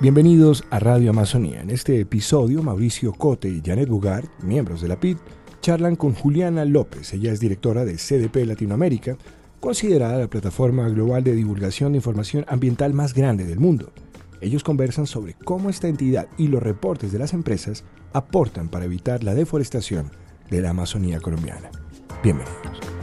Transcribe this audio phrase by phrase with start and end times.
[0.00, 1.60] Bienvenidos a Radio Amazonía.
[1.60, 5.18] En este episodio, Mauricio Cote y Janet Bugart, miembros de la PIT,
[5.60, 7.12] charlan con Juliana López.
[7.14, 9.16] Ella es directora de CDP Latinoamérica,
[9.58, 13.90] considerada la plataforma global de divulgación de información ambiental más grande del mundo.
[14.40, 19.24] Ellos conversan sobre cómo esta entidad y los reportes de las empresas aportan para evitar
[19.24, 20.12] la deforestación
[20.48, 21.72] de la Amazonía colombiana.
[22.22, 22.97] Bienvenidos.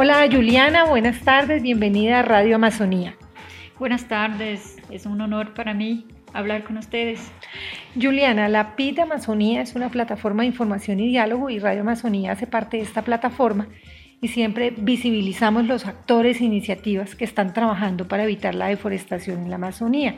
[0.00, 3.16] Hola Juliana, buenas tardes, bienvenida a Radio Amazonía.
[3.80, 7.32] Buenas tardes, es un honor para mí hablar con ustedes.
[8.00, 12.46] Juliana, la PIT Amazonía es una plataforma de información y diálogo y Radio Amazonía hace
[12.46, 13.66] parte de esta plataforma
[14.20, 19.50] y siempre visibilizamos los actores e iniciativas que están trabajando para evitar la deforestación en
[19.50, 20.14] la Amazonía.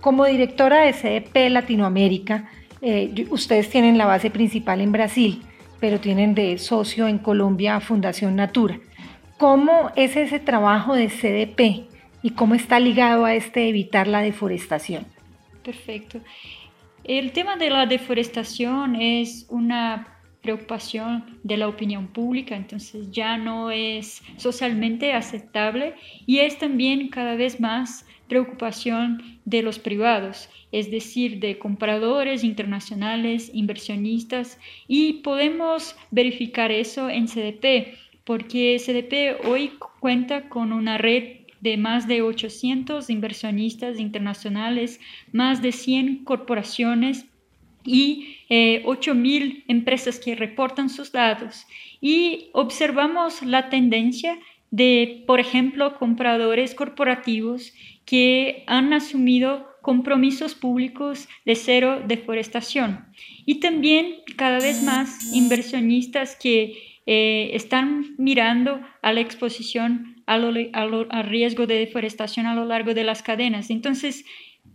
[0.00, 2.50] Como directora de CDP Latinoamérica,
[2.82, 5.44] eh, ustedes tienen la base principal en Brasil,
[5.78, 8.80] pero tienen de socio en Colombia Fundación Natura.
[9.38, 11.90] ¿Cómo es ese trabajo de CDP
[12.22, 15.04] y cómo está ligado a este evitar la deforestación?
[15.62, 16.20] Perfecto.
[17.04, 23.70] El tema de la deforestación es una preocupación de la opinión pública, entonces ya no
[23.70, 31.40] es socialmente aceptable y es también cada vez más preocupación de los privados, es decir,
[31.40, 40.72] de compradores internacionales, inversionistas, y podemos verificar eso en CDP porque CDP hoy cuenta con
[40.72, 45.00] una red de más de 800 inversionistas internacionales,
[45.32, 47.26] más de 100 corporaciones
[47.84, 51.66] y eh, 8.000 empresas que reportan sus datos.
[52.00, 54.38] Y observamos la tendencia
[54.72, 57.72] de, por ejemplo, compradores corporativos
[58.04, 63.06] que han asumido compromisos públicos de cero deforestación.
[63.44, 71.66] Y también cada vez más inversionistas que eh, están mirando a la exposición al riesgo
[71.66, 73.70] de deforestación a lo largo de las cadenas.
[73.70, 74.24] Entonces,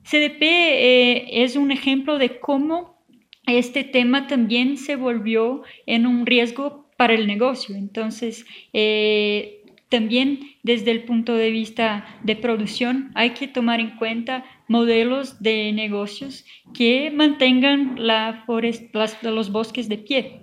[0.03, 3.01] CDP eh, es un ejemplo de cómo
[3.47, 7.75] este tema también se volvió en un riesgo para el negocio.
[7.75, 14.45] Entonces, eh, también desde el punto de vista de producción hay que tomar en cuenta
[14.67, 18.45] modelos de negocios que mantengan la
[19.23, 20.40] los bosques de pie.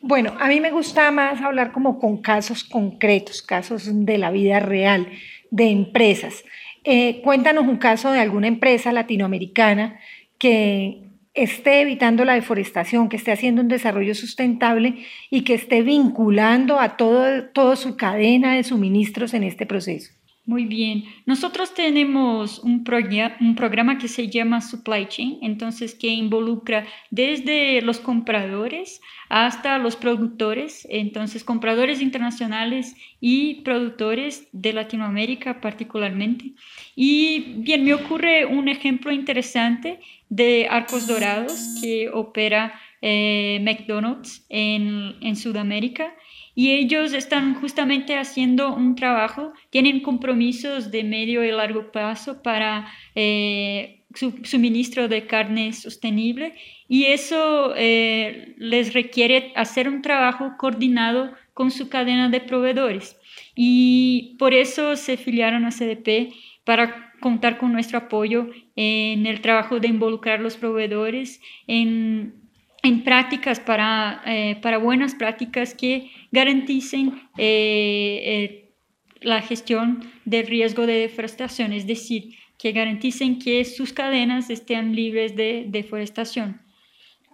[0.00, 4.60] Bueno, a mí me gusta más hablar como con casos concretos, casos de la vida
[4.60, 5.08] real,
[5.50, 6.44] de empresas.
[6.84, 9.98] Eh, cuéntanos un caso de alguna empresa latinoamericana
[10.38, 11.02] que
[11.34, 16.96] esté evitando la deforestación, que esté haciendo un desarrollo sustentable y que esté vinculando a
[16.96, 20.17] todo, toda su cadena de suministros en este proceso.
[20.48, 21.04] Muy bien.
[21.26, 29.02] Nosotros tenemos un, programa que se llama Supply Chain, entonces que involucra desde los compradores
[29.28, 36.54] hasta los productores, entonces compradores internacionales y productores de Latinoamérica particularmente.
[36.96, 45.36] Y bien, me ocurre un ejemplo interesante de Arcos Dorados que opera eh, McDonald's en
[45.36, 46.14] Sudamérica
[46.58, 52.88] y ellos están justamente haciendo un trabajo, tienen compromisos de medio y largo plazo para
[53.14, 56.56] eh, su, suministro de carne sostenible
[56.88, 63.16] y eso eh, les requiere hacer un trabajo coordinado con su cadena de proveedores.
[63.54, 69.78] Y por eso se afiliaron a CDP para contar con nuestro apoyo en el trabajo
[69.78, 72.47] de involucrar los proveedores en
[72.88, 78.72] en prácticas para, eh, para buenas prácticas que garanticen eh, eh,
[79.20, 85.36] la gestión del riesgo de deforestación, es decir, que garanticen que sus cadenas estén libres
[85.36, 86.60] de deforestación.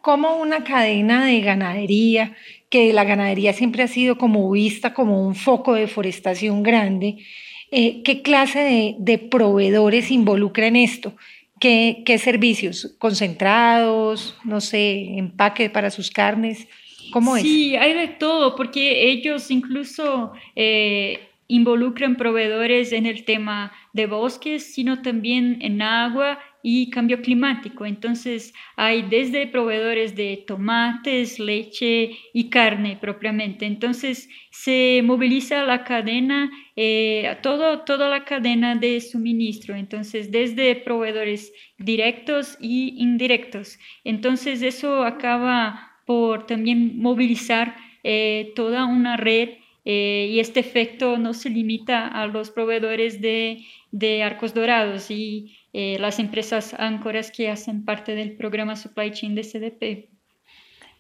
[0.03, 2.37] Como una cadena de ganadería,
[2.69, 7.25] que la ganadería siempre ha sido como vista como un foco de deforestación grande,
[7.71, 11.17] ¿qué clase de proveedores involucra en esto?
[11.65, 12.95] ¿Qué, servicios?
[12.99, 14.37] ¿Concentrados?
[14.45, 16.69] No sé, empaque para sus carnes.
[17.11, 17.43] ¿Cómo es?
[17.43, 24.75] Sí, hay de todo, porque ellos incluso eh, involucran proveedores en el tema de bosques,
[24.75, 27.85] sino también en agua y cambio climático.
[27.85, 33.67] Entonces hay desde proveedores de tomates, leche y carne propiamente.
[33.67, 39.77] Entonces se moviliza la cadena, eh, todo, toda la cadena de suministro.
[39.77, 43.79] Entonces desde proveedores directos y indirectos.
[44.03, 49.51] Entonces eso acaba por también movilizar eh, toda una red
[49.85, 55.59] eh, y este efecto no se limita a los proveedores de, de arcos dorados y
[55.75, 60.09] eh, las empresas áncoras que hacen parte del programa Supply Chain de CDP.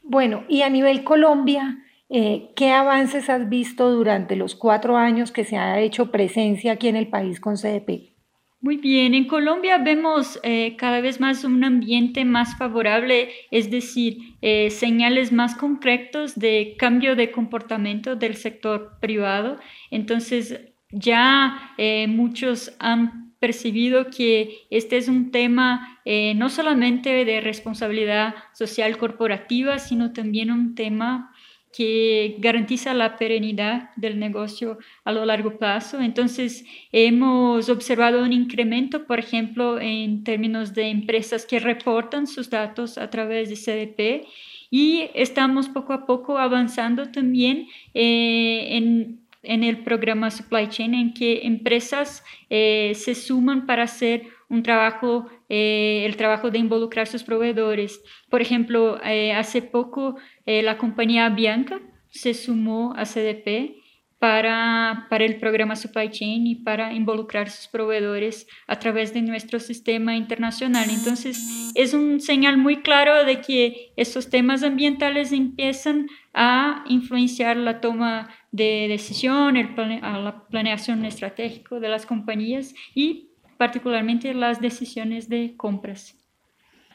[0.03, 1.79] Bueno, y a nivel Colombia,
[2.11, 6.89] Eh, ¿Qué avances has visto durante los cuatro años que se ha hecho presencia aquí
[6.89, 8.15] en el país con CDP?
[8.61, 14.17] Muy bien, en Colombia vemos eh, cada vez más un ambiente más favorable, es decir,
[14.41, 19.59] eh, señales más concretos de cambio de comportamiento del sector privado.
[19.91, 20.61] Entonces,
[20.91, 26.01] ya eh, muchos han percibido que este es un tema
[26.37, 31.31] no solamente de responsabilidad social corporativa, sino también un tema
[31.77, 36.01] que garantiza la perenidad del negocio a lo largo plazo.
[36.01, 42.97] Entonces, hemos observado un incremento, por ejemplo, en términos de empresas que reportan sus datos
[42.97, 44.29] a través de CDP
[44.71, 51.47] y estamos poco a poco avanzando también eh, en, el programa Supply Chain, en que
[51.47, 58.03] empresas eh, se suman para hacer un trabajo, eh, el trabajo de involucrar sus proveedores.
[58.31, 58.99] Por ejemplo,
[59.37, 61.81] hace poco eh, la compañía Bianca
[62.11, 63.84] se sumó a CDP
[64.25, 69.61] para, para el programa Supply Chain y para involucrar sus proveedores a través de nuestro
[69.61, 70.89] sistema internacional.
[70.89, 77.83] Entonces, es un señal muy claro de que estos temas ambientales empiezan a influenciar la
[77.83, 79.69] toma de decisión, el
[80.03, 83.29] a la planeación estratégica de las compañías y
[83.59, 86.19] particularmente las decisiones de compras.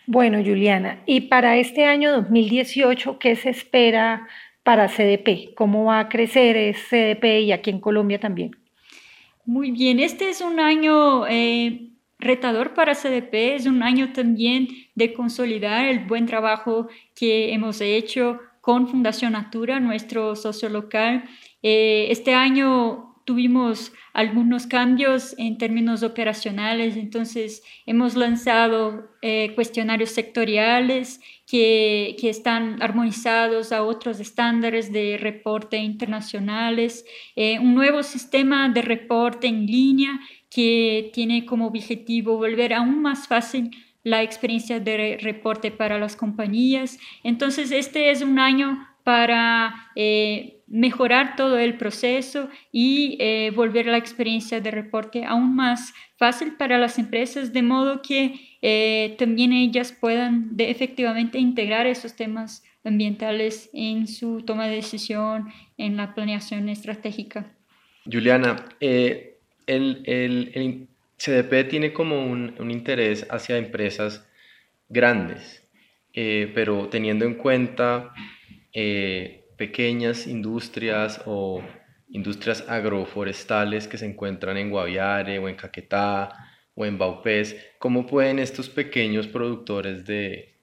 [0.07, 4.27] Bueno, Juliana, y para este año 2018, ¿qué se espera
[4.69, 5.55] para CDP?
[5.55, 8.51] ¿Cómo va a crecer CDP y aquí en Colombia también?
[9.43, 11.89] Muy bien, este es un año eh,
[12.19, 18.41] retador para CDP, es un año también de consolidar el buen trabajo que hemos hecho
[18.61, 21.23] con Fundación Natura, nuestro socio local.
[21.63, 31.21] Eh, este año tuvimos algunos cambios en términos operacionales, entonces hemos lanzado eh, cuestionarios sectoriales
[31.49, 37.05] que, están armonizados a otros estándares de reporte internacionales,
[37.35, 40.19] eh, un nuevo sistema de reporte en línea
[40.51, 43.71] que tiene como objetivo volver aún más fácil
[44.03, 46.99] la experiencia de reporte para las compañías.
[47.23, 53.97] Entonces, este es un año para eh, mejorar todo el proceso y eh, volver la
[53.97, 59.91] experiencia de reporte aún más fácil para las empresas, de modo que eh, también ellas
[59.99, 67.51] puedan efectivamente integrar esos temas ambientales en su toma de decisión, en la planeación estratégica.
[68.05, 70.87] Juliana, el, el,
[71.17, 74.25] CDP tiene como un, un interés hacia empresas
[74.87, 75.67] grandes,
[76.13, 78.13] pero teniendo en cuenta
[78.73, 81.63] eh, pequeñas industrias o
[82.09, 86.29] industrias agroforestales que se encuentran en Guaviare o en Caquetá
[86.75, 90.55] o en Baupés, ¿cómo pueden estos pequeños productores de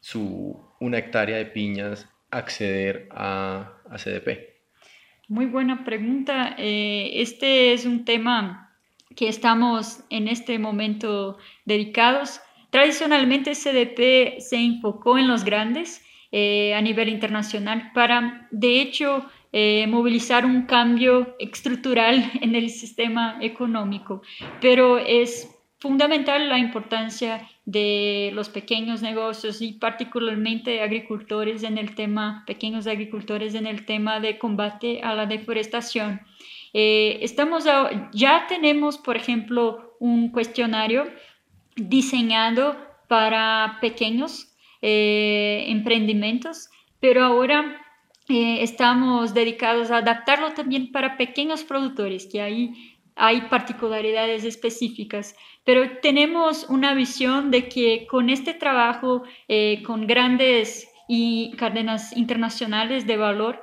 [0.00, 4.56] su una hectárea de piñas acceder a, CDP?
[5.28, 6.54] Muy buena pregunta.
[6.56, 8.78] Eh, este es un tema
[9.16, 12.40] que estamos en este momento dedicados.
[12.70, 19.86] Tradicionalmente CDP se enfocó en los grandes, eh, a nivel internacional para, de hecho, eh,
[19.86, 24.22] movilizar un cambio estructural en el sistema económico.
[24.60, 32.44] Pero es fundamental la importancia de los pequeños negocios y particularmente agricultores en el tema,
[32.46, 36.20] pequeños agricultores en el tema de combate a la deforestación.
[36.72, 37.64] Eh, estamos
[38.12, 41.04] ya tenemos, por ejemplo, un cuestionario
[41.76, 42.76] diseñado
[43.08, 44.55] para pequeños
[44.88, 47.84] eh, emprendimientos, pero ahora
[48.28, 55.98] eh, estamos dedicados a adaptarlo también para pequeños productores, que ahí hay particularidades específicas, pero
[56.00, 63.16] tenemos una visión de que con este trabajo, eh, con grandes y cadenas internacionales de
[63.16, 63.62] valor,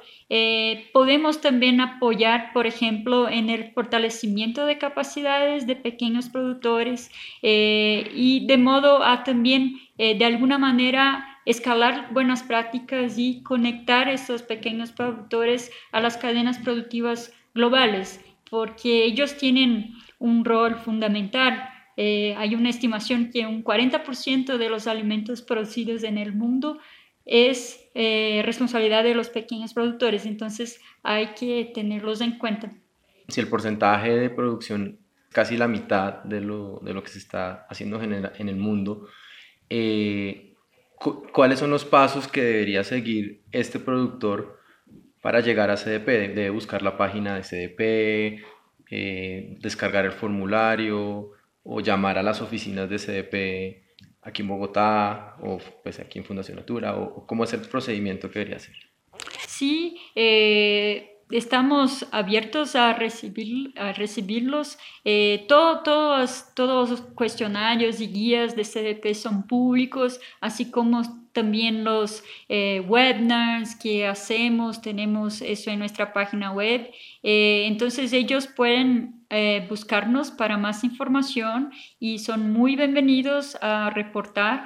[0.93, 8.57] podemos también apoyar, por ejemplo, en el fortalecimiento de capacidades de pequeños productores y de
[8.57, 15.71] modo a también eh, de alguna manera escalar buenas prácticas y conectar esos pequeños productores
[15.91, 21.69] a las cadenas productivas globales, porque ellos tienen un rol fundamental.
[21.95, 26.79] Eh, hay una estimación que un 40% de los alimentos producidos en el mundo
[27.25, 32.73] es eh, responsabilidad de los pequeños productores, entonces hay que tenerlos en cuenta.
[33.27, 34.99] Si el porcentaje de producción
[35.33, 39.07] casi la mitad de lo, de lo que se está haciendo en el, mundo,
[39.69, 40.53] eh,
[41.33, 44.59] cuáles son los pasos que debería seguir este productor
[45.21, 46.35] para llegar a CDP.
[46.35, 48.45] Debe buscar la página de CDP,
[48.91, 51.31] eh, descargar el formulario
[51.63, 53.83] o llamar a las oficinas de CDP
[54.23, 58.39] aquí en Bogotá o pues aquí en Fundación Natura o cómo es el procedimiento que
[58.39, 58.75] debería hacer.
[59.47, 64.77] sí, eh, estamos abiertos a, recibir, a recibirlos.
[65.03, 72.23] Eh, todos, todos los cuestionarios y guías de CDP son públicos, así como también los
[72.47, 76.89] eh, webinars que hacemos, tenemos eso en nuestra página web.
[77.23, 84.65] Eh, entonces ellos pueden eh, buscarnos para más información y son muy bienvenidos a reportar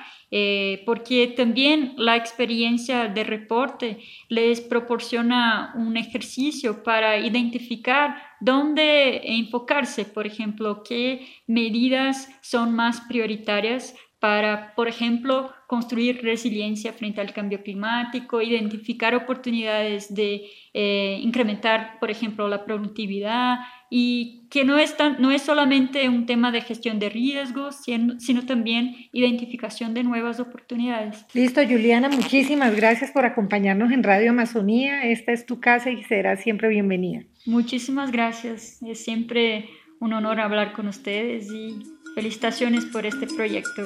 [0.86, 10.28] porque también la experiencia de reporte les proporciona un ejercicio para identificar dónde enfocarse, por
[10.28, 18.42] ejemplo, qué medidas son más prioritarias para, por ejemplo, construir resiliencia frente al cambio climático,
[18.42, 23.60] identificar oportunidades de eh, incrementar, por ejemplo, la productividad
[23.92, 28.46] y que no es, no es solamente un tema de gestión de riesgos, sino, sino
[28.46, 31.26] también identificación de nuevas oportunidades.
[31.34, 35.04] Listo, Juliana, muchísimas gracias por acompañarnos en Radio Amazonía.
[35.04, 37.24] Esta es tu casa y será siempre bienvenida.
[37.46, 38.82] Muchísimas gracias.
[38.82, 39.70] Es siempre
[40.00, 41.80] un honor hablar con ustedes y
[42.18, 43.84] felicitaciones por este proyecto.